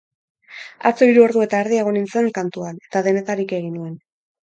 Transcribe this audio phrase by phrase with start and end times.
[0.91, 3.99] Atzo hiru ordu eta erdi egon nintzen kantuan, eta denetarik egin nuen.